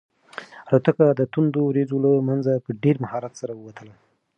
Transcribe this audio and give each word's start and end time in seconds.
الوتکه 0.67 1.05
د 1.19 1.21
توندو 1.33 1.59
وریځو 1.65 1.97
له 2.03 2.09
منځه 2.29 2.51
په 2.65 2.71
ډېر 2.83 2.95
مهارت 3.03 3.33
سره 3.41 3.53
ووتله. 3.55 3.93